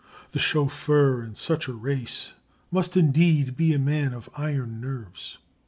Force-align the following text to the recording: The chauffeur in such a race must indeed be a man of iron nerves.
The 0.31 0.39
chauffeur 0.39 1.21
in 1.23 1.35
such 1.35 1.67
a 1.67 1.73
race 1.73 2.33
must 2.71 2.97
indeed 2.97 3.55
be 3.55 3.71
a 3.71 3.77
man 3.77 4.15
of 4.15 4.31
iron 4.35 4.81
nerves. 4.81 5.37